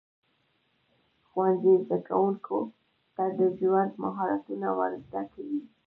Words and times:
ښوونځی 1.27 1.73
زده 1.83 1.97
کوونکو 2.07 2.57
ته 3.15 3.23
د 3.37 3.39
ژوند 3.57 3.91
مهارتونه 4.03 4.67
ورزده 4.79 5.21
کوي. 5.33 5.61